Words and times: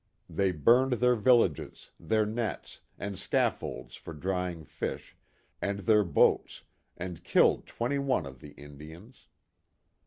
They 0.27 0.51
burned 0.51 0.93
their 0.93 1.13
vil 1.13 1.47
lages, 1.47 1.91
their 1.99 2.25
nets, 2.25 2.79
and 2.97 3.19
scaffolds 3.19 3.95
for 3.95 4.13
drying 4.15 4.63
fish, 4.65 5.15
and 5.61 5.81
their 5.81 6.03
boats; 6.03 6.63
and 6.97 7.23
killed 7.23 7.67
twenty 7.67 7.99
one 7.99 8.25
of 8.25 8.39
the 8.39 8.53
Indians. 8.53 9.27